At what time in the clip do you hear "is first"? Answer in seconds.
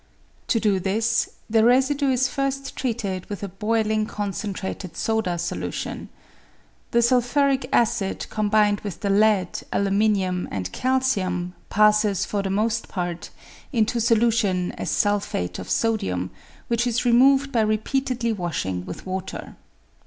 2.09-2.75